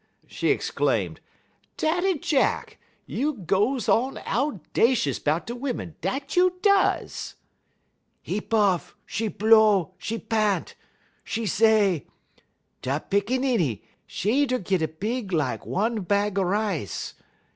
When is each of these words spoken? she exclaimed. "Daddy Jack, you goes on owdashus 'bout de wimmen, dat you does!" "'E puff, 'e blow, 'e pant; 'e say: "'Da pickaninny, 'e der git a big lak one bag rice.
she 0.25 0.49
exclaimed. 0.49 1.19
"Daddy 1.77 2.17
Jack, 2.17 2.79
you 3.05 3.33
goes 3.33 3.87
on 3.87 4.17
owdashus 4.25 5.19
'bout 5.23 5.45
de 5.45 5.53
wimmen, 5.53 5.93
dat 6.01 6.35
you 6.35 6.55
does!" 6.63 7.35
"'E 8.25 8.41
puff, 8.41 8.95
'e 9.19 9.27
blow, 9.27 9.93
'e 10.11 10.17
pant; 10.17 10.73
'e 11.37 11.45
say: 11.45 12.07
"'Da 12.81 12.97
pickaninny, 12.97 13.83
'e 14.25 14.45
der 14.47 14.57
git 14.57 14.81
a 14.81 14.87
big 14.87 15.31
lak 15.31 15.67
one 15.67 15.99
bag 16.01 16.39
rice. 16.39 17.13